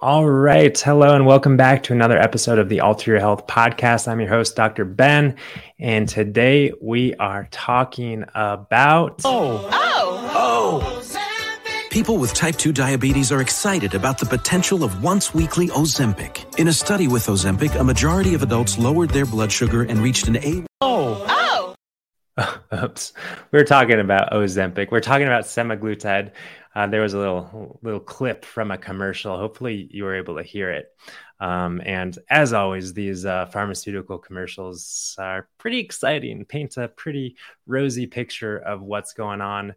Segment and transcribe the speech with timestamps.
[0.00, 0.78] All right.
[0.78, 4.08] Hello, and welcome back to another episode of the Alter Your Health podcast.
[4.08, 4.84] I'm your host, Dr.
[4.84, 5.36] Ben.
[5.78, 9.22] And today we are talking about.
[9.24, 11.88] Oh, oh, oh.
[11.90, 16.58] People with type 2 diabetes are excited about the potential of once weekly Ozempic.
[16.58, 20.26] In a study with Ozempic, a majority of adults lowered their blood sugar and reached
[20.26, 20.64] an A.
[20.80, 21.74] Oh, oh.
[22.84, 23.12] Oops.
[23.52, 24.90] We're talking about Ozempic.
[24.90, 26.32] We're talking about semaglutide
[26.74, 29.36] uh, there was a little little clip from a commercial.
[29.36, 30.88] Hopefully, you were able to hear it.
[31.40, 37.36] Um, and as always, these uh, pharmaceutical commercials are pretty exciting, paint a pretty
[37.66, 39.74] rosy picture of what's going on.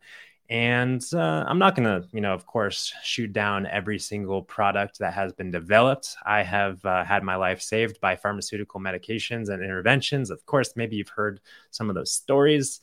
[0.49, 4.99] And uh, I'm not going to, you know, of course, shoot down every single product
[4.99, 6.15] that has been developed.
[6.25, 10.29] I have uh, had my life saved by pharmaceutical medications and interventions.
[10.29, 11.41] Of course, maybe you've heard
[11.71, 12.79] some of those stories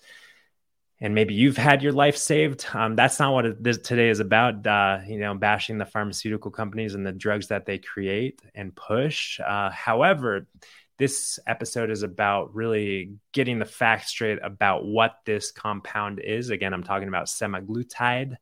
[1.00, 2.66] and maybe you've had your life saved.
[2.72, 4.66] Um, that's not what this, today is about.
[4.66, 9.40] Uh, you know, bashing the pharmaceutical companies and the drugs that they create and push.
[9.40, 10.46] Uh, however,
[10.98, 16.50] this episode is about really getting the facts straight about what this compound is.
[16.50, 18.36] Again, I'm talking about semaglutide.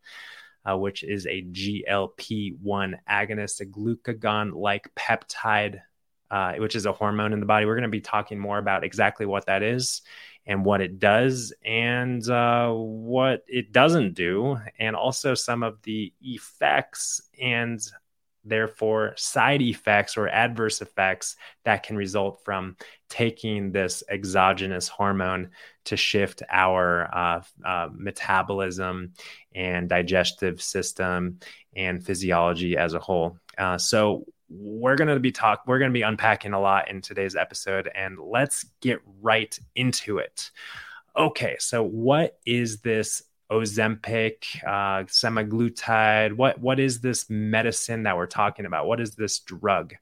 [0.65, 5.81] Uh, which is a GLP 1 agonist, a glucagon like peptide,
[6.31, 7.67] uh, which is a hormone in the body.
[7.67, 10.03] We're going to be talking more about exactly what that is
[10.47, 16.13] and what it does and uh, what it doesn't do, and also some of the
[16.21, 17.81] effects and
[18.45, 22.77] therefore side effects or adverse effects that can result from
[23.09, 25.51] taking this exogenous hormone
[25.85, 29.13] to shift our uh, uh, metabolism
[29.55, 31.39] and digestive system
[31.77, 33.39] and physiology as a whole.
[33.57, 37.01] Uh, so we're going to be talk we're going to be unpacking a lot in
[37.01, 40.51] today's episode and let's get right into it.
[41.17, 46.35] Okay so what is this ozempic uh, semaglutide?
[46.35, 48.87] What what is this medicine that we're talking about?
[48.87, 49.95] What is this drug?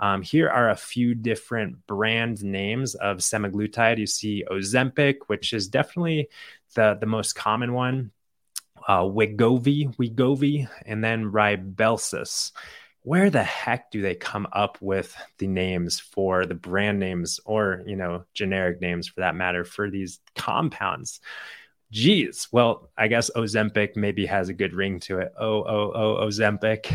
[0.00, 3.98] Um, here are a few different brand names of semaglutide.
[3.98, 6.28] You see ozempic which is definitely
[6.74, 8.12] the the most common one
[8.88, 12.52] uh, Wegovy, Wegovy, and then Rybelsus
[13.06, 17.84] where the heck do they come up with the names for the brand names or
[17.86, 21.20] you know generic names for that matter for these compounds?
[21.92, 25.32] Geez well i guess ozempic maybe has a good ring to it.
[25.38, 26.92] Oh oh oh ozempic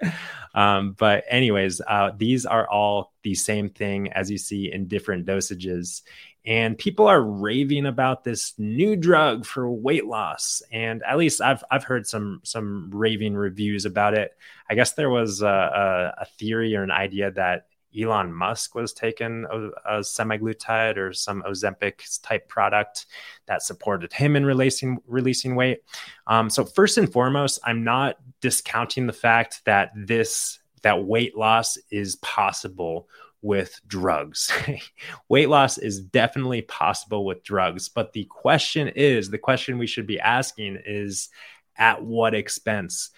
[0.54, 5.26] um, but anyways uh, these are all the same thing as you see in different
[5.26, 6.02] dosages.
[6.44, 10.60] And people are raving about this new drug for weight loss.
[10.72, 14.36] And at least i've i've heard some some raving reviews about it.
[14.68, 17.66] I guess there was a, a, a theory or an idea that
[17.98, 23.06] elon musk was taking a, a semaglutide or some ozempic type product
[23.46, 25.82] that supported him in releasing releasing weight
[26.26, 31.78] um, so first and foremost i'm not discounting the fact that this that weight loss
[31.90, 33.08] is possible
[33.42, 34.52] with drugs.
[35.28, 40.06] Weight loss is definitely possible with drugs, but the question is the question we should
[40.06, 41.28] be asking is
[41.76, 43.10] at what expense?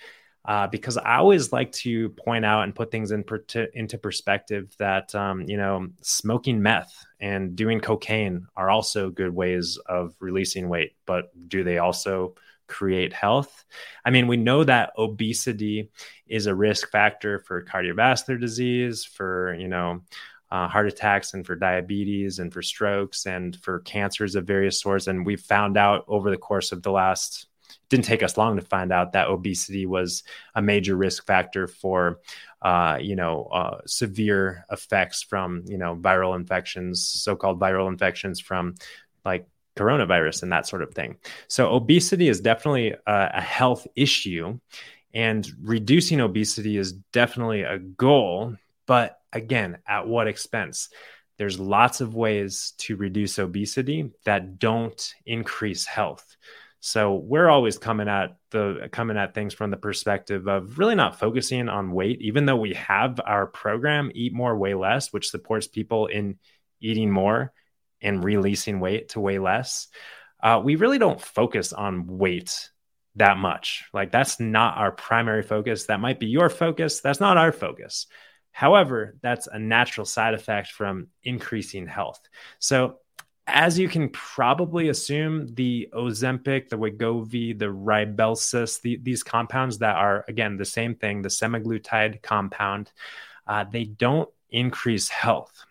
[0.44, 4.74] Uh, because I always like to point out and put things in per- into perspective
[4.78, 10.68] that um, you know smoking meth and doing cocaine are also good ways of releasing
[10.68, 12.34] weight, but do they also
[12.66, 13.64] create health.
[14.04, 15.90] I mean, we know that obesity
[16.26, 20.02] is a risk factor for cardiovascular disease, for, you know,
[20.50, 25.06] uh, heart attacks and for diabetes and for strokes and for cancers of various sorts.
[25.08, 27.46] And we've found out over the course of the last
[27.88, 30.22] didn't take us long to find out that obesity was
[30.54, 32.20] a major risk factor for
[32.62, 38.74] uh, you know uh, severe effects from you know viral infections so-called viral infections from
[39.24, 39.46] like
[39.76, 41.16] coronavirus and that sort of thing.
[41.48, 44.58] So obesity is definitely a, a health issue
[45.12, 50.88] and reducing obesity is definitely a goal but again at what expense?
[51.36, 56.33] There's lots of ways to reduce obesity that don't increase health
[56.86, 61.18] so we're always coming at the coming at things from the perspective of really not
[61.18, 65.66] focusing on weight, even though we have our program Eat More, Weigh Less, which supports
[65.66, 66.38] people in
[66.82, 67.54] eating more
[68.02, 69.88] and releasing weight to weigh less.
[70.42, 72.68] Uh, we really don't focus on weight
[73.16, 73.86] that much.
[73.94, 75.86] Like that's not our primary focus.
[75.86, 77.00] That might be your focus.
[77.00, 78.08] That's not our focus.
[78.52, 82.20] However, that's a natural side effect from increasing health.
[82.58, 82.98] So
[83.46, 89.96] as you can probably assume, the Ozempic, the Wegovy, the Rybelsus, the, these compounds that
[89.96, 92.90] are, again, the same thing, the semaglutide compound,
[93.46, 95.66] uh, they don't increase health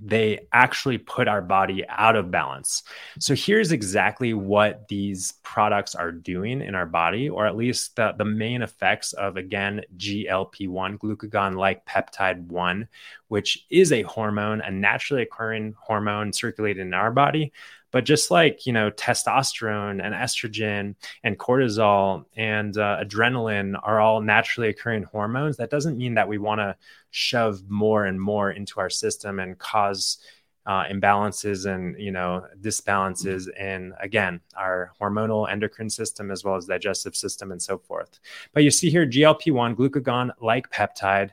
[0.00, 2.82] they actually put our body out of balance.
[3.20, 8.12] So here's exactly what these products are doing in our body, or at least the,
[8.16, 12.88] the main effects of, again, GLP-1, glucagon-like peptide 1,
[13.28, 17.52] which is a hormone, a naturally occurring hormone circulated in our body,
[17.94, 24.20] but just like, you know, testosterone and estrogen and cortisol and uh, adrenaline are all
[24.20, 26.76] naturally occurring hormones, that doesn't mean that we want to
[27.12, 30.18] shove more and more into our system and cause
[30.66, 36.64] uh, imbalances and you know disbalances in again our hormonal endocrine system as well as
[36.64, 38.18] digestive system and so forth.
[38.52, 41.30] But you see here glp-1 glucagon like peptide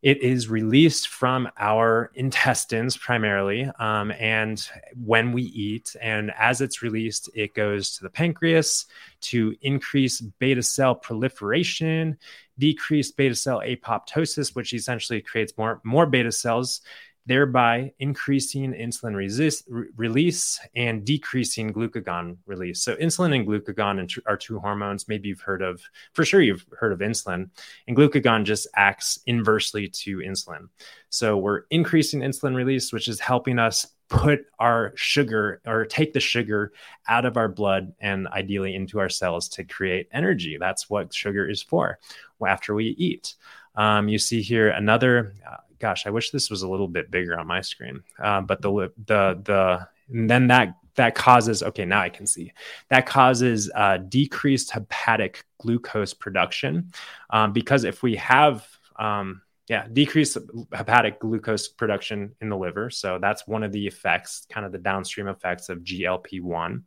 [0.00, 3.68] it is released from our intestines primarily.
[3.80, 4.64] Um, and
[5.04, 8.86] when we eat, and as it's released, it goes to the pancreas
[9.22, 12.16] to increase beta cell proliferation,
[12.58, 16.80] decrease beta cell apoptosis, which essentially creates more, more beta cells
[17.26, 22.80] thereby increasing insulin resist, re- release and decreasing glucagon release.
[22.80, 25.08] So, insulin and glucagon are two hormones.
[25.08, 25.82] Maybe you've heard of,
[26.12, 27.50] for sure, you've heard of insulin,
[27.86, 30.68] and glucagon just acts inversely to insulin.
[31.10, 36.20] So, we're increasing insulin release, which is helping us put our sugar or take the
[36.20, 36.72] sugar
[37.08, 40.56] out of our blood and ideally into our cells to create energy.
[40.58, 41.98] That's what sugar is for
[42.46, 43.34] after we eat.
[43.74, 47.38] Um, you see here another uh, gosh, I wish this was a little bit bigger
[47.38, 48.02] on my screen.
[48.22, 52.52] Uh, but the the the and then that that causes okay now I can see
[52.90, 56.92] that causes uh, decreased hepatic glucose production
[57.30, 58.66] um, because if we have
[58.96, 60.36] um, yeah decreased
[60.72, 64.78] hepatic glucose production in the liver so that's one of the effects kind of the
[64.78, 66.82] downstream effects of GLP-1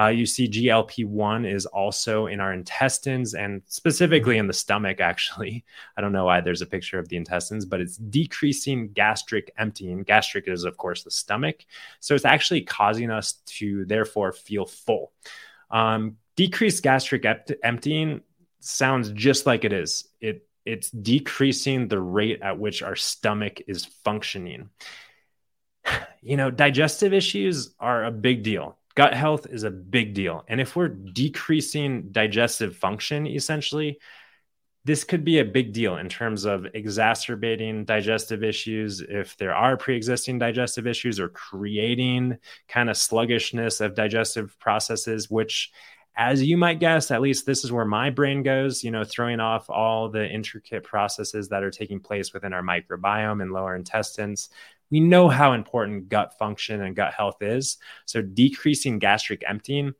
[0.00, 5.00] uh, you see, GLP 1 is also in our intestines and specifically in the stomach,
[5.00, 5.64] actually.
[5.96, 10.02] I don't know why there's a picture of the intestines, but it's decreasing gastric emptying.
[10.04, 11.66] Gastric is, of course, the stomach.
[11.98, 15.12] So it's actually causing us to therefore feel full.
[15.70, 17.26] Um, decreased gastric
[17.62, 18.22] emptying
[18.60, 20.08] sounds just like it is.
[20.20, 24.70] It it's decreasing the rate at which our stomach is functioning.
[26.22, 30.44] You know, digestive issues are a big deal gut health is a big deal.
[30.48, 33.98] And if we're decreasing digestive function, essentially,
[34.84, 39.76] this could be a big deal in terms of exacerbating digestive issues if there are
[39.76, 45.70] pre-existing digestive issues or creating kind of sluggishness of digestive processes which
[46.16, 49.38] as you might guess at least this is where my brain goes you know throwing
[49.38, 54.48] off all the intricate processes that are taking place within our microbiome and lower intestines
[54.90, 57.78] we know how important gut function and gut health is.
[58.06, 59.94] So, decreasing gastric emptying,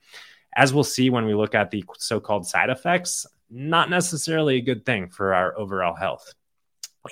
[0.55, 4.63] as we'll see when we look at the so called side effects, not necessarily a
[4.63, 6.35] good thing for our overall health.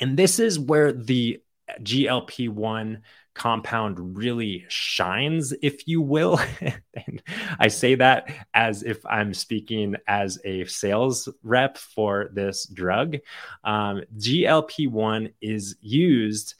[0.01, 1.41] And this is where the
[1.83, 3.03] GLP 1
[3.35, 6.41] compound really shines, if you will.
[6.61, 7.23] and
[7.59, 13.19] I say that as if I'm speaking as a sales rep for this drug.
[13.65, 16.55] Um, GLP 1 is used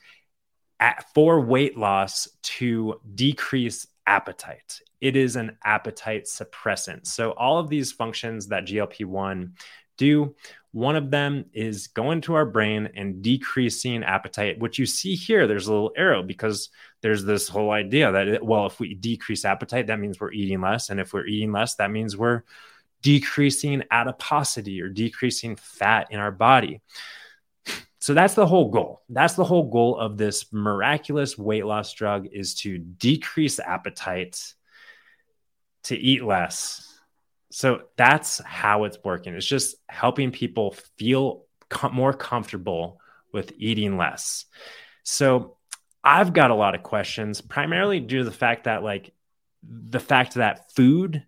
[0.81, 4.81] at, for weight loss to decrease appetite.
[5.01, 7.07] It is an appetite suppressant.
[7.07, 9.55] So, all of these functions that GLP 1
[9.97, 10.35] do,
[10.73, 14.59] one of them is going to our brain and decreasing appetite.
[14.59, 16.71] What you see here, there's a little arrow because
[17.01, 20.61] there's this whole idea that, it, well, if we decrease appetite, that means we're eating
[20.61, 20.91] less.
[20.91, 22.43] And if we're eating less, that means we're
[23.03, 26.81] decreasing adiposity or decreasing fat in our body.
[28.01, 29.03] So that's the whole goal.
[29.09, 34.55] That's the whole goal of this miraculous weight loss drug is to decrease appetite,
[35.85, 36.85] to eat less.
[37.51, 39.35] So that's how it's working.
[39.35, 43.01] It's just helping people feel com- more comfortable
[43.33, 44.45] with eating less.
[45.03, 45.57] So
[46.05, 49.13] I've got a lot of questions, primarily due to the fact that, like,
[49.63, 51.27] the fact that food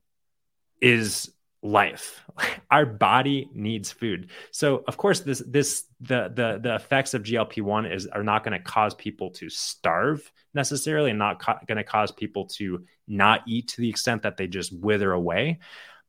[0.81, 2.25] is life
[2.71, 7.93] our body needs food so of course this this the the the effects of glp-1
[7.93, 11.85] is are not going to cause people to starve necessarily and not co- going to
[11.85, 15.59] cause people to not eat to the extent that they just wither away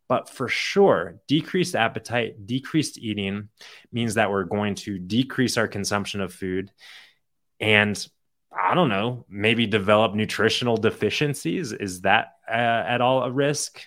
[0.07, 3.49] but for sure decreased appetite decreased eating
[3.91, 6.71] means that we're going to decrease our consumption of food
[7.59, 8.07] and
[8.53, 11.71] I don't know, maybe develop nutritional deficiencies.
[11.71, 13.81] Is that uh, at all a risk?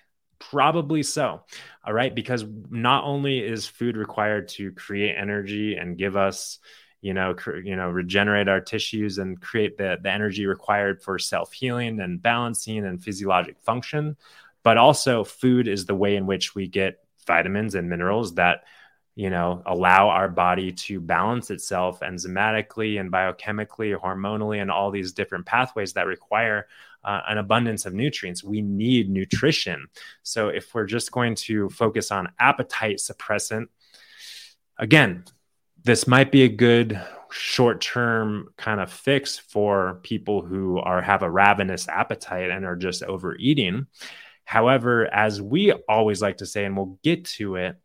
[0.50, 1.42] Probably so.
[1.84, 2.14] All right.
[2.14, 6.58] Because not only is food required to create energy and give us,
[7.00, 11.52] you know, you know, regenerate our tissues and create the, the energy required for self
[11.52, 14.16] healing and balancing and physiologic function,
[14.62, 18.64] but also food is the way in which we get vitamins and minerals that
[19.14, 25.12] you know allow our body to balance itself enzymatically and biochemically hormonally and all these
[25.12, 26.66] different pathways that require
[27.04, 28.42] uh, an abundance of nutrients.
[28.42, 29.86] We need nutrition.
[30.22, 33.66] So if we're just going to focus on appetite suppressant
[34.78, 35.24] again
[35.84, 41.30] this might be a good short-term kind of fix for people who are have a
[41.30, 43.86] ravenous appetite and are just overeating.
[44.44, 47.76] However as we always like to say and we'll get to it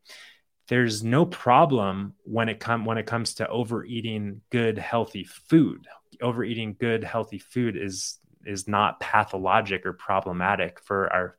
[0.68, 5.88] there's no problem when it come when it comes to overeating good healthy food.
[6.22, 11.36] Overeating good healthy food is is not pathologic or problematic for our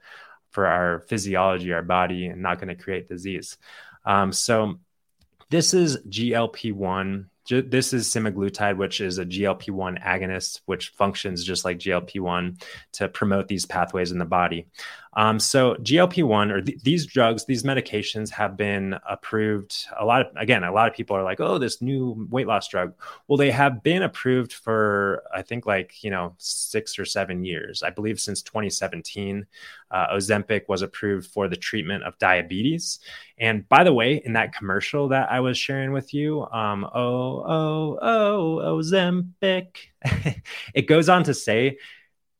[0.51, 3.59] for our physiology our body and not going to create disease
[4.05, 4.79] um, so
[5.51, 11.65] this is glp-1 this is semaglutide, which is a GLP 1 agonist, which functions just
[11.65, 12.59] like GLP 1
[12.93, 14.67] to promote these pathways in the body.
[15.15, 19.87] Um, so, GLP 1 or th- these drugs, these medications have been approved.
[19.99, 22.69] A lot of, again, a lot of people are like, oh, this new weight loss
[22.69, 22.95] drug.
[23.27, 27.83] Well, they have been approved for, I think, like, you know, six or seven years.
[27.83, 29.47] I believe since 2017,
[29.91, 33.01] uh, Ozempic was approved for the treatment of diabetes.
[33.37, 37.45] And by the way, in that commercial that I was sharing with you, um, oh,
[37.45, 39.77] oh, oh, Ozempic,
[40.75, 41.79] it goes on to say,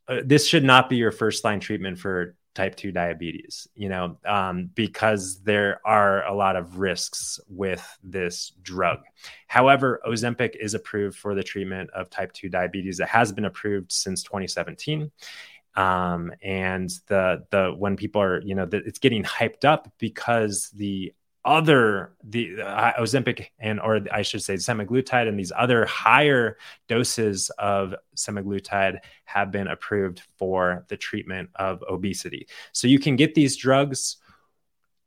[0.07, 4.17] uh, this should not be your first line treatment for type 2 diabetes you know
[4.27, 9.01] um, because there are a lot of risks with this drug.
[9.47, 13.01] However ozempic is approved for the treatment of type 2 diabetes.
[13.01, 15.11] It has been approved since 2017
[15.77, 20.71] um, and the the when people are you know the, it's getting hyped up because
[20.75, 21.13] the
[21.45, 27.51] other the uh, Ozempic and or I should say semaglutide and these other higher doses
[27.59, 32.47] of semaglutide have been approved for the treatment of obesity.
[32.73, 34.19] So you can get these drugs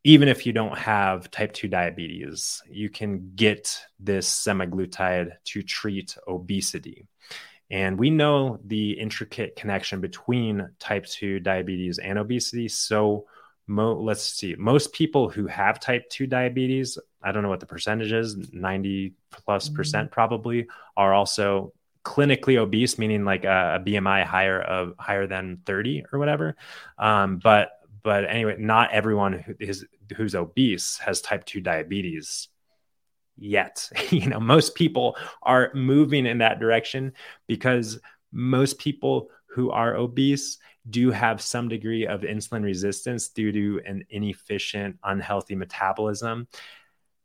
[0.04, 2.62] even if you don't have type 2 diabetes.
[2.70, 7.08] You can get this semaglutide to treat obesity.
[7.72, 12.68] And we know the intricate connection between type 2 diabetes and obesity.
[12.68, 13.26] So
[13.68, 17.66] mo- let's see most people who have type 2 diabetes i don't know what the
[17.66, 19.76] percentage is 90 plus mm-hmm.
[19.76, 20.68] percent probably
[20.98, 26.20] are also clinically obese meaning like a, a bmi higher of higher than 30 or
[26.20, 26.56] whatever
[26.98, 29.86] um, but but anyway not everyone who is
[30.18, 32.50] who's obese has type 2 diabetes
[33.38, 37.14] yet you know most people are moving in that direction
[37.48, 38.00] because
[38.32, 40.58] most people who are obese
[40.90, 46.48] do have some degree of insulin resistance due to an inefficient, unhealthy metabolism,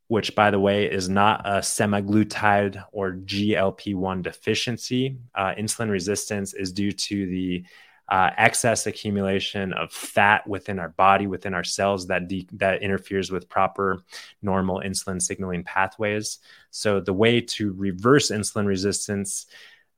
[0.07, 5.19] which, by the way, is not a semaglutide or GLP 1 deficiency.
[5.35, 7.65] Uh, insulin resistance is due to the
[8.09, 13.31] uh, excess accumulation of fat within our body, within our cells that de- that interferes
[13.31, 14.03] with proper
[14.41, 16.39] normal insulin signaling pathways.
[16.71, 19.47] So the way to reverse insulin resistance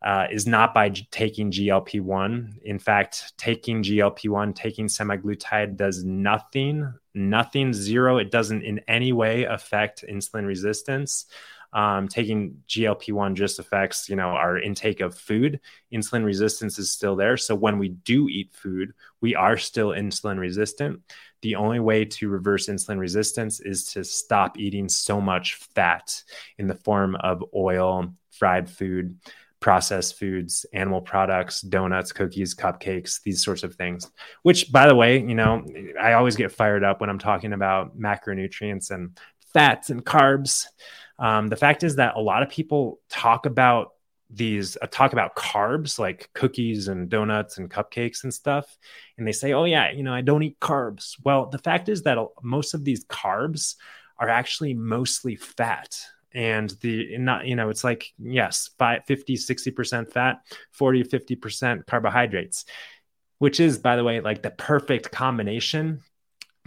[0.03, 2.61] uh, is not by g- taking GLP 1.
[2.65, 8.19] In fact, taking GLP 1, taking semaglutide does nothing, nothing, zero.
[8.19, 11.27] It doesn't in any way affect insulin resistance.
[11.73, 15.61] Um, taking GLP 1 just affects, you know, our intake of food.
[15.93, 17.37] Insulin resistance is still there.
[17.37, 21.01] So when we do eat food, we are still insulin resistant.
[21.43, 26.23] The only way to reverse insulin resistance is to stop eating so much fat
[26.59, 29.19] in the form of oil, fried food,
[29.61, 34.11] processed foods, animal products, donuts, cookies, cupcakes, these sorts of things.
[34.43, 35.65] Which, by the way, you know,
[36.01, 39.19] I always get fired up when I'm talking about macronutrients and
[39.53, 40.67] fats and carbs.
[41.19, 43.93] Um, the fact is that a lot of people talk about
[44.33, 48.79] these uh, talk about carbs like cookies and donuts and cupcakes and stuff
[49.19, 52.03] and they say oh yeah you know i don't eat carbs well the fact is
[52.03, 53.75] that most of these carbs
[54.19, 55.99] are actually mostly fat
[56.33, 60.39] and the not you know it's like yes 50 60% fat
[60.73, 62.65] 40 50% carbohydrates
[63.39, 66.01] which is by the way like the perfect combination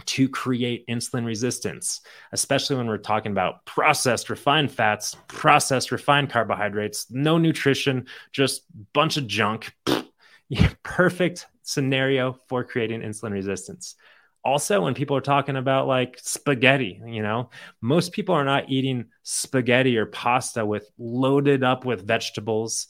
[0.06, 2.00] to create insulin resistance,
[2.32, 9.16] especially when we're talking about processed refined fats, processed refined carbohydrates, no nutrition, just bunch
[9.16, 9.72] of junk.
[10.82, 13.96] Perfect scenario for creating insulin resistance.
[14.44, 17.48] Also, when people are talking about like spaghetti, you know,
[17.80, 22.88] most people are not eating spaghetti or pasta with loaded up with vegetables.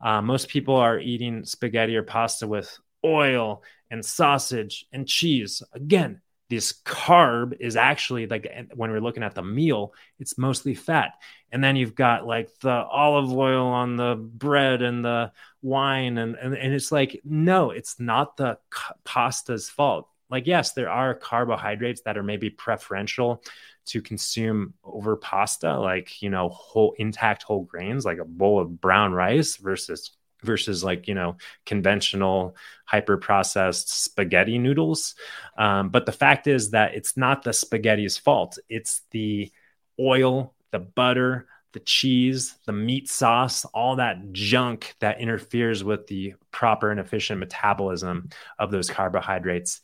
[0.00, 5.62] Uh, most people are eating spaghetti or pasta with oil and sausage and cheese.
[5.72, 6.20] Again,
[6.52, 11.12] this carb is actually like when we're looking at the meal, it's mostly fat.
[11.50, 15.32] And then you've got like the olive oil on the bread and the
[15.62, 16.18] wine.
[16.18, 18.58] And, and, and it's like, no, it's not the
[19.04, 20.08] pasta's fault.
[20.32, 23.44] Like, yes, there are carbohydrates that are maybe preferential
[23.86, 28.80] to consume over pasta, like, you know, whole intact whole grains, like a bowl of
[28.80, 30.10] brown rice versus
[30.42, 31.36] versus like you know
[31.66, 35.14] conventional hyper processed spaghetti noodles.
[35.56, 38.58] Um, but the fact is that it's not the spaghetti's fault.
[38.68, 39.52] It's the
[40.00, 46.34] oil the butter the cheese the meat sauce all that junk that interferes with the
[46.50, 49.80] proper and efficient metabolism of those carbohydrates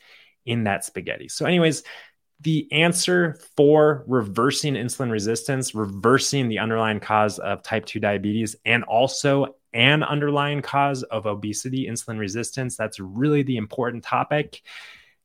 [0.49, 1.83] in that spaghetti so anyways
[2.41, 8.85] the answer for reversing insulin resistance, reversing the underlying cause of type 2 diabetes, and
[8.85, 12.77] also an underlying cause of obesity, insulin resistance.
[12.77, 14.63] That's really the important topic.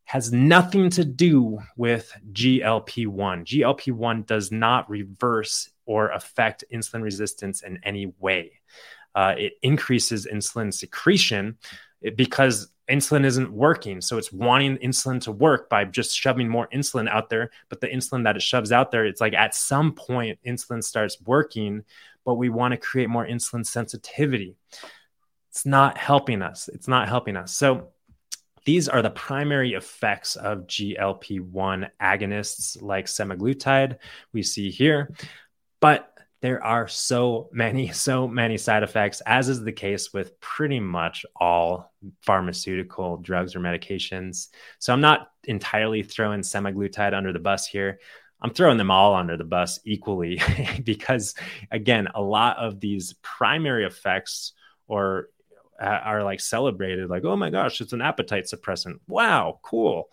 [0.05, 3.45] Has nothing to do with GLP 1.
[3.45, 8.59] GLP 1 does not reverse or affect insulin resistance in any way.
[9.15, 11.57] Uh, it increases insulin secretion
[12.15, 14.00] because insulin isn't working.
[14.01, 17.50] So it's wanting insulin to work by just shoving more insulin out there.
[17.69, 21.17] But the insulin that it shoves out there, it's like at some point, insulin starts
[21.25, 21.84] working,
[22.23, 24.56] but we want to create more insulin sensitivity.
[25.49, 26.69] It's not helping us.
[26.69, 27.56] It's not helping us.
[27.56, 27.89] So
[28.65, 33.97] these are the primary effects of GLP 1 agonists like semaglutide
[34.32, 35.13] we see here.
[35.79, 36.12] But
[36.43, 41.25] there are so many, so many side effects, as is the case with pretty much
[41.38, 44.49] all pharmaceutical drugs or medications.
[44.77, 47.99] So I'm not entirely throwing semaglutide under the bus here.
[48.41, 50.41] I'm throwing them all under the bus equally
[50.84, 51.34] because,
[51.71, 54.51] again, a lot of these primary effects
[54.88, 55.29] or
[55.82, 60.08] uh, are like celebrated like oh my gosh it's an appetite suppressant wow cool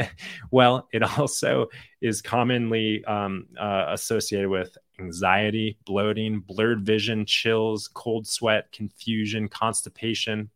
[0.50, 1.68] well it also
[2.00, 10.48] is commonly um, uh, associated with anxiety bloating blurred vision chills cold sweat confusion constipation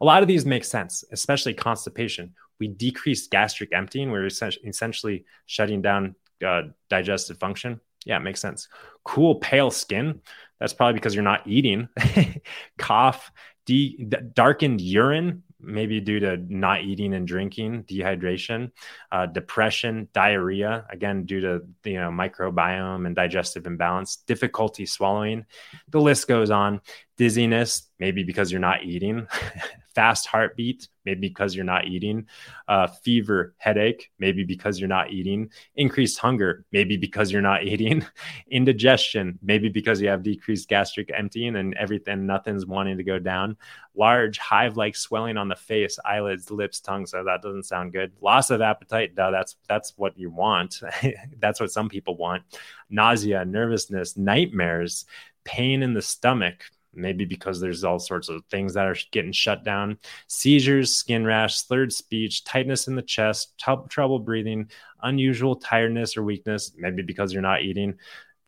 [0.00, 5.80] a lot of these make sense especially constipation we decrease gastric emptying we're essentially shutting
[5.80, 6.14] down
[6.44, 7.80] uh, digestive function.
[8.04, 8.68] Yeah, it makes sense.
[9.04, 10.20] Cool, pale skin.
[10.60, 11.88] That's probably because you're not eating.
[12.78, 13.30] Cough,
[13.66, 18.70] de- darkened urine, maybe due to not eating and drinking, dehydration,
[19.12, 25.44] uh, depression, diarrhea, again due to you know microbiome and digestive imbalance, difficulty swallowing.
[25.88, 26.80] The list goes on.
[27.16, 29.26] Dizziness, maybe because you're not eating.
[29.98, 32.24] fast heartbeat, maybe because you're not eating,
[32.68, 38.06] uh, fever, headache, maybe because you're not eating, increased hunger, maybe because you're not eating,
[38.48, 43.56] indigestion, maybe because you have decreased gastric emptying and everything, nothing's wanting to go down,
[43.96, 47.04] large hive like swelling on the face, eyelids, lips, tongue.
[47.04, 48.12] So that doesn't sound good.
[48.20, 50.80] Loss of appetite, duh, that's that's what you want.
[51.40, 52.44] that's what some people want.
[52.88, 55.06] Nausea, nervousness, nightmares,
[55.42, 56.62] pain in the stomach
[56.98, 59.98] maybe because there's all sorts of things that are getting shut down.
[60.26, 64.70] Seizures skin rash slurred speech tightness in the chest t- trouble breathing
[65.02, 67.94] unusual tiredness or weakness maybe because you're not eating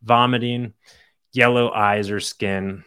[0.03, 0.73] vomiting
[1.33, 2.85] yellow eyes or skin.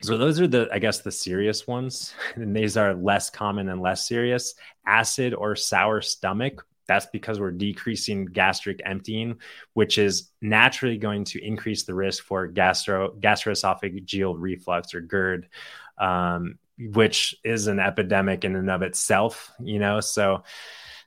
[0.00, 2.14] So those are the i guess the serious ones.
[2.34, 4.54] And these are less common and less serious.
[4.86, 9.38] Acid or sour stomach that's because we're decreasing gastric emptying,
[9.74, 15.48] which is naturally going to increase the risk for gastro gastroesophageal reflux or GERD,
[15.98, 19.52] um, which is an epidemic in and of itself.
[19.60, 20.42] You know, so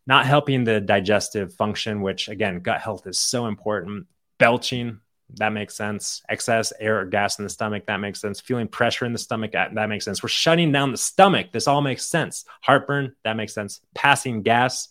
[0.07, 4.07] not helping the digestive function, which again, gut health is so important.
[4.37, 4.99] Belching,
[5.37, 6.21] that makes sense.
[6.29, 8.39] Excess air or gas in the stomach, that makes sense.
[8.39, 10.21] Feeling pressure in the stomach, that makes sense.
[10.21, 11.51] We're shutting down the stomach.
[11.51, 12.45] This all makes sense.
[12.61, 13.81] Heartburn, that makes sense.
[13.93, 14.89] Passing gas,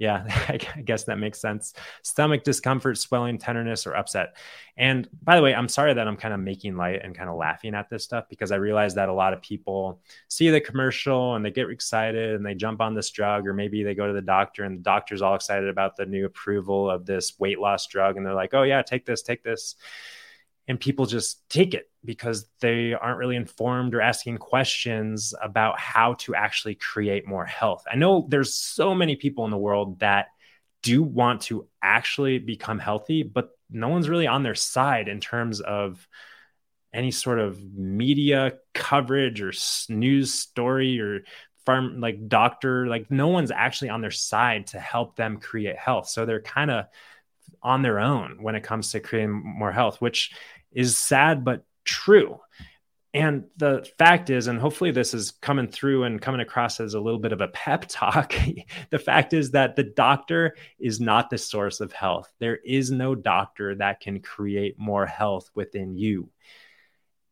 [0.00, 1.74] Yeah, I guess that makes sense.
[2.02, 4.34] Stomach discomfort, swelling, tenderness, or upset.
[4.78, 7.36] And by the way, I'm sorry that I'm kind of making light and kind of
[7.36, 11.34] laughing at this stuff because I realize that a lot of people see the commercial
[11.34, 14.14] and they get excited and they jump on this drug, or maybe they go to
[14.14, 17.86] the doctor and the doctor's all excited about the new approval of this weight loss
[17.86, 18.16] drug.
[18.16, 19.76] And they're like, oh, yeah, take this, take this
[20.70, 26.14] and people just take it because they aren't really informed or asking questions about how
[26.14, 27.82] to actually create more health.
[27.90, 30.28] I know there's so many people in the world that
[30.84, 35.60] do want to actually become healthy, but no one's really on their side in terms
[35.60, 36.06] of
[36.94, 39.52] any sort of media coverage or
[39.88, 41.22] news story or
[41.66, 46.08] farm like doctor like no one's actually on their side to help them create health
[46.08, 46.86] so they're kind of
[47.62, 50.32] on their own when it comes to creating more health which
[50.72, 52.38] is sad but true.
[53.12, 57.00] And the fact is, and hopefully this is coming through and coming across as a
[57.00, 58.34] little bit of a pep talk.
[58.90, 62.32] the fact is that the doctor is not the source of health.
[62.38, 66.30] There is no doctor that can create more health within you.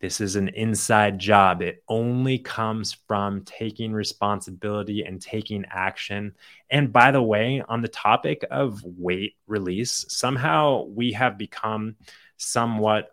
[0.00, 1.60] This is an inside job.
[1.60, 6.34] It only comes from taking responsibility and taking action.
[6.70, 11.96] And by the way, on the topic of weight release, somehow we have become
[12.36, 13.10] somewhat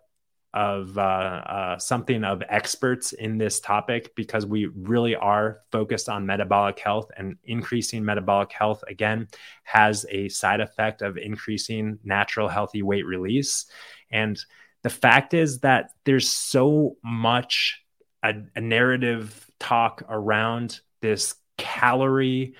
[0.56, 6.24] of uh, uh, something of experts in this topic because we really are focused on
[6.24, 9.28] metabolic health and increasing metabolic health again
[9.64, 13.66] has a side effect of increasing natural healthy weight release.
[14.10, 14.40] And
[14.82, 17.82] the fact is that there's so much
[18.22, 22.54] a, a narrative talk around this calorie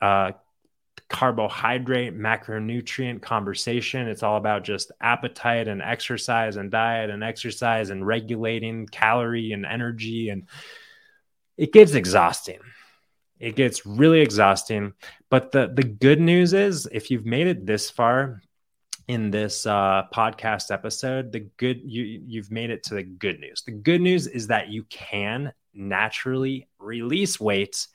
[0.00, 0.32] uh,
[1.08, 4.08] carbohydrate, macronutrient conversation.
[4.08, 9.64] It's all about just appetite and exercise and diet and exercise and regulating calorie and
[9.64, 10.30] energy.
[10.30, 10.48] And
[11.56, 12.60] it gets exhausting.
[13.38, 14.94] It gets really exhausting.
[15.30, 18.42] But the, the good news is, if you've made it this far,
[19.08, 23.62] in this uh, podcast episode the good you you've made it to the good news
[23.62, 27.86] the good news is that you can naturally release weight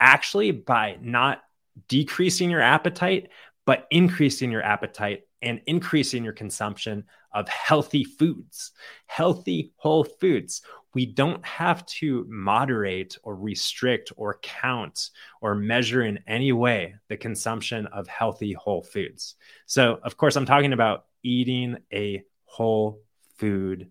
[0.00, 1.42] actually by not
[1.88, 3.30] decreasing your appetite,
[3.64, 8.72] but increasing your appetite and increasing your consumption of healthy foods,
[9.06, 10.62] healthy whole foods.
[10.94, 15.10] We don't have to moderate or restrict or count
[15.42, 19.34] or measure in any way the consumption of healthy whole foods.
[19.66, 23.02] So, of course, I'm talking about eating a whole
[23.36, 23.90] food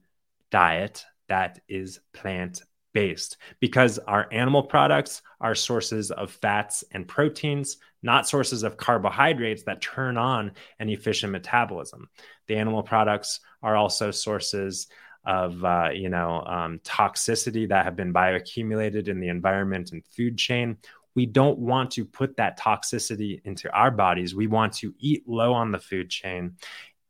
[0.49, 2.61] diet that is plant
[2.95, 9.63] based because our animal products are sources of fats and proteins, not sources of carbohydrates
[9.63, 12.09] that turn on an efficient metabolism.
[12.47, 14.87] The animal products are also sources
[15.25, 20.37] of uh, you know um, toxicity that have been bioaccumulated in the environment and food
[20.37, 20.77] chain.
[21.15, 24.33] We don't want to put that toxicity into our bodies.
[24.33, 26.55] We want to eat low on the food chain,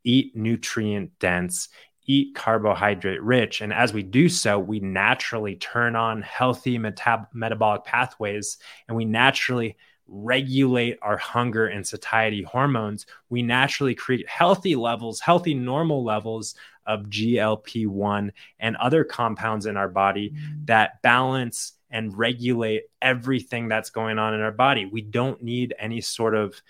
[0.04, 1.70] eat nutrient dense,
[2.06, 3.62] eat carbohydrate rich.
[3.62, 9.06] And as we do so, we naturally turn on healthy metab- metabolic pathways and we
[9.06, 13.06] naturally regulate our hunger and satiety hormones.
[13.30, 19.78] We naturally create healthy levels, healthy normal levels of GLP 1 and other compounds in
[19.78, 20.66] our body mm.
[20.68, 24.86] that balance and regulate everything that's going on in our body.
[24.86, 26.62] We don't need any sort of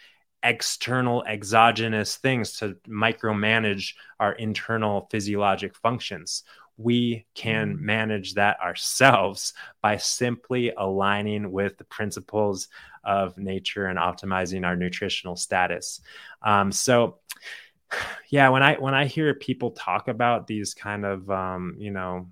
[0.46, 6.44] external exogenous things to micromanage our internal physiologic functions.
[6.78, 7.80] We can mm.
[7.80, 12.68] manage that ourselves by simply aligning with the principles
[13.04, 16.02] of nature and optimizing our nutritional status.
[16.44, 17.18] Um, so,
[18.30, 22.28] yeah, when I when I hear people talk about these kind of um, you know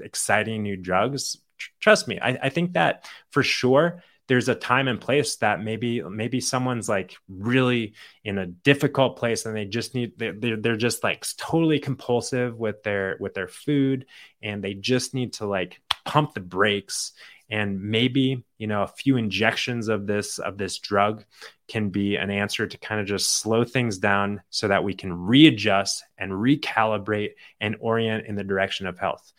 [0.00, 4.88] exciting new drugs, tr- trust me, I, I think that for sure there's a time
[4.88, 7.92] and place that maybe maybe someone's like really
[8.24, 12.82] in a difficult place and they just need they're, they're just like totally compulsive with
[12.82, 14.06] their with their food
[14.42, 17.12] and they just need to like pump the brakes
[17.50, 21.22] and maybe you know a few injections of this of this drug
[21.68, 25.12] can be an answer to kind of just slow things down so that we can
[25.12, 29.30] readjust and recalibrate and orient in the direction of health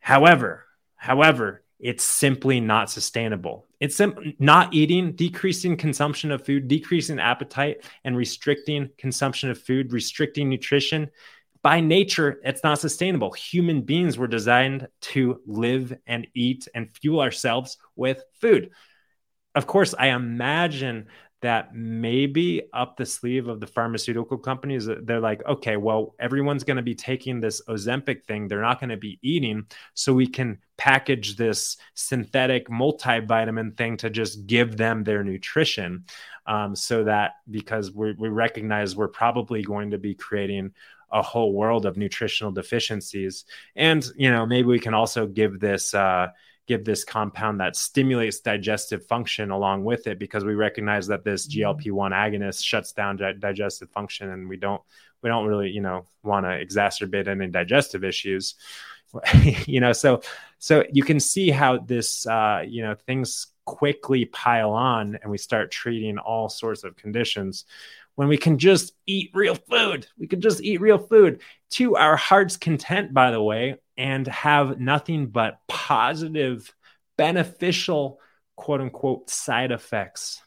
[0.00, 0.64] however
[0.96, 3.66] however it's simply not sustainable.
[3.82, 9.92] It's sim- not eating, decreasing consumption of food, decreasing appetite, and restricting consumption of food,
[9.92, 11.10] restricting nutrition.
[11.62, 13.32] By nature, it's not sustainable.
[13.32, 18.70] Human beings were designed to live and eat and fuel ourselves with food.
[19.56, 21.08] Of course, I imagine
[21.42, 26.76] that maybe up the sleeve of the pharmaceutical companies they're like okay well everyone's going
[26.76, 28.48] to be taking this ozempic thing.
[28.48, 29.66] They're not going to be eating.
[29.94, 36.04] So we can package this synthetic multivitamin thing to just give them their nutrition
[36.46, 40.72] um, so that because we we recognize we're probably going to be creating
[41.10, 43.44] a whole world of nutritional deficiencies.
[43.76, 46.28] And you know maybe we can also give this uh,
[46.68, 51.46] give this compound that stimulates digestive function along with it because we recognize that this
[51.46, 51.70] mm-hmm.
[51.70, 54.82] GLP-1 agonist shuts down di- digestive function and we don't
[55.22, 58.54] we don't really you know want to exacerbate any digestive issues.
[59.66, 60.22] You know so
[60.58, 65.38] so you can see how this uh, you know things quickly pile on and we
[65.38, 67.66] start treating all sorts of conditions.
[68.14, 71.40] When we can just eat real food we can just eat real food.
[71.72, 76.74] To our heart's content by the way and have nothing but positive,
[77.16, 78.18] beneficial,
[78.56, 80.42] quote unquote, side effects.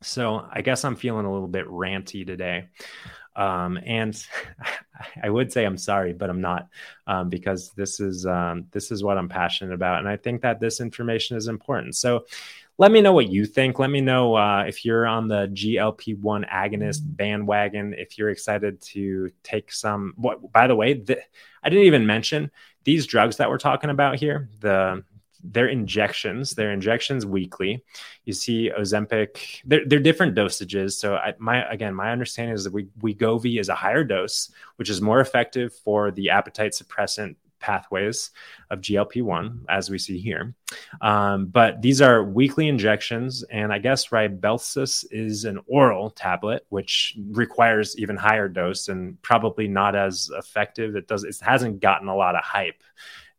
[0.00, 2.68] So I guess I'm feeling a little bit ranty today.
[3.36, 4.18] Um, and
[5.22, 6.68] I would say I'm sorry, but I'm not
[7.06, 10.58] um, because this is um, this is what I'm passionate about, and I think that
[10.58, 11.94] this information is important.
[11.94, 12.24] So
[12.78, 13.78] let me know what you think.
[13.78, 17.94] Let me know uh, if you're on the GLP-1 agonist bandwagon.
[17.96, 20.14] If you're excited to take some.
[20.16, 21.20] What, by the way, the,
[21.62, 22.50] I didn't even mention
[22.84, 24.48] these drugs that we're talking about here.
[24.60, 25.04] The
[25.44, 26.54] they're injections.
[26.54, 27.84] They're injections weekly.
[28.24, 29.60] You see Ozempic.
[29.64, 30.92] They're, they're different dosages.
[30.92, 34.88] So I, my again, my understanding is that we Wegovy is a higher dose, which
[34.88, 38.30] is more effective for the appetite suppressant pathways
[38.68, 40.54] of GLP 1, as we see here.
[41.00, 43.44] Um, but these are weekly injections.
[43.44, 49.68] And I guess Rybelsus is an oral tablet, which requires even higher dose and probably
[49.68, 50.96] not as effective.
[50.96, 52.82] It, does, it hasn't gotten a lot of hype.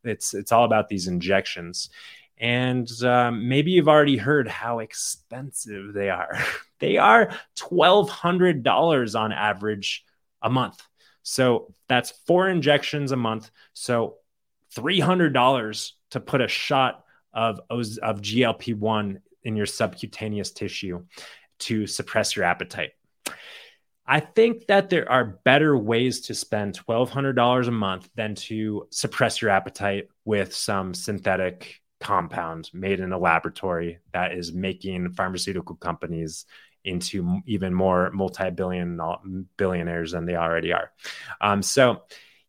[0.03, 1.89] It's, it's all about these injections.
[2.38, 6.38] And um, maybe you've already heard how expensive they are.
[6.79, 10.05] they are $1,200 on average
[10.41, 10.81] a month.
[11.23, 13.49] So that's four injections a month.
[13.73, 14.17] So
[14.75, 21.03] $300 to put a shot of, of GLP 1 in your subcutaneous tissue
[21.59, 22.91] to suppress your appetite.
[24.05, 29.41] I think that there are better ways to spend $1,200 a month than to suppress
[29.41, 36.45] your appetite with some synthetic compound made in a laboratory that is making pharmaceutical companies
[36.86, 39.00] into even more multi-billion
[39.58, 40.91] billionaires than they already are.
[41.41, 42.04] Um, so,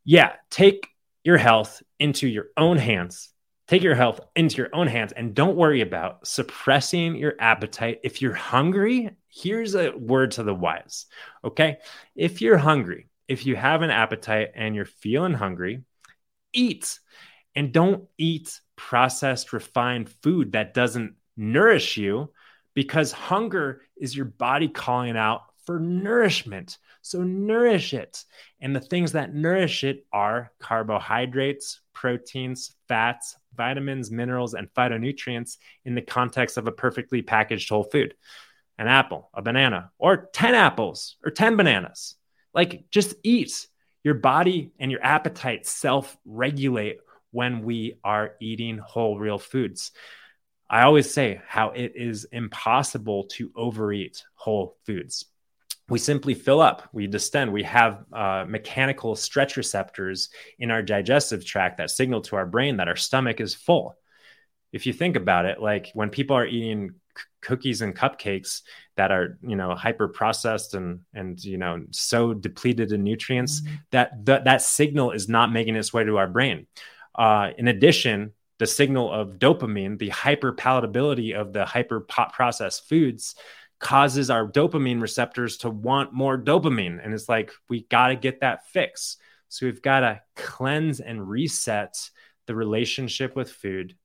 [0.05, 0.89] yeah, take
[1.23, 3.31] your health into your own hands.
[3.67, 8.01] Take your health into your own hands and don't worry about suppressing your appetite.
[8.05, 11.07] If you're hungry, here's a word to the wise.
[11.43, 11.79] Okay.
[12.15, 15.83] If you're hungry, if you have an appetite and you're feeling hungry,
[16.53, 16.99] eat
[17.55, 22.31] and don't eat processed, refined food that doesn't nourish you
[22.75, 26.79] because hunger is your body calling out for nourishment.
[27.03, 28.25] So nourish it.
[28.61, 35.95] And the things that nourish it are carbohydrates, proteins, fats, vitamins, minerals, and phytonutrients in
[35.95, 38.15] the context of a perfectly packaged whole food
[38.77, 42.17] an apple, a banana, or 10 apples or 10 bananas.
[42.53, 43.69] Like just eat.
[44.03, 46.99] Your body and your appetite self regulate
[47.31, 49.93] when we are eating whole, real foods.
[50.69, 55.27] I always say how it is impossible to overeat whole foods.
[55.89, 61.45] We simply fill up, we distend, we have uh, mechanical stretch receptors in our digestive
[61.45, 63.95] tract that signal to our brain that our stomach is full.
[64.73, 68.63] If you think about it, like when people are eating c- cookies and cupcakes
[68.97, 73.75] that are you know hyper processed and and you know so depleted in nutrients mm-hmm.
[73.91, 76.67] that th- that signal is not making its way to our brain
[77.15, 83.35] uh, in addition the signal of dopamine, the hyper palatability of the hyper processed foods
[83.81, 87.05] causes our dopamine receptors to want more dopamine.
[87.05, 89.17] And it's like, we got to get that fix.
[89.49, 91.95] So we've got to cleanse and reset
[92.47, 93.97] the relationship with food.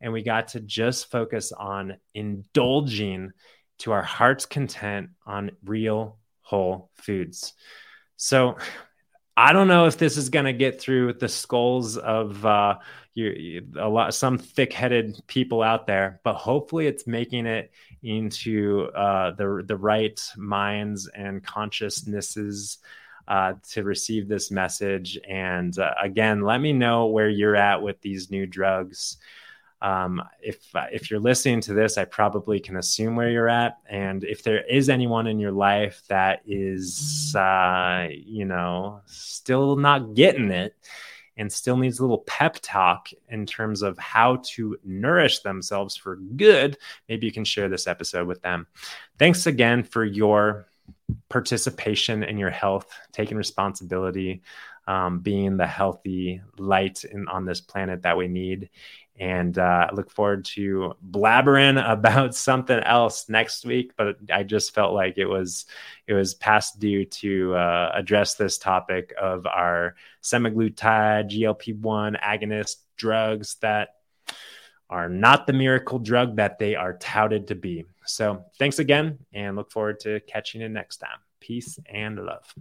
[0.00, 3.32] And we got to just focus on indulging
[3.78, 7.54] to our heart's content on real whole foods.
[8.16, 8.56] So
[9.36, 12.78] I don't know if this is going to get through the skulls of uh,
[13.16, 19.64] a lot some thick-headed people out there, but hopefully it's making it into uh, the
[19.66, 22.78] the right minds and consciousnesses
[23.26, 25.18] uh, to receive this message.
[25.28, 29.16] And uh, again, let me know where you're at with these new drugs.
[29.84, 30.56] Um, if
[30.90, 33.76] if you're listening to this, I probably can assume where you're at.
[33.86, 40.14] And if there is anyone in your life that is, uh, you know, still not
[40.14, 40.74] getting it,
[41.36, 46.16] and still needs a little pep talk in terms of how to nourish themselves for
[46.16, 48.66] good, maybe you can share this episode with them.
[49.18, 50.66] Thanks again for your
[51.28, 54.42] participation in your health, taking responsibility,
[54.86, 58.70] um, being the healthy light in, on this planet that we need.
[59.18, 63.92] And uh, I look forward to blabbering about something else next week.
[63.96, 65.66] But I just felt like it was
[66.06, 72.76] it was past due to uh, address this topic of our semaglutide GLP one agonist
[72.96, 73.90] drugs that
[74.90, 77.84] are not the miracle drug that they are touted to be.
[78.06, 81.18] So thanks again, and look forward to catching you next time.
[81.40, 82.54] Peace and love.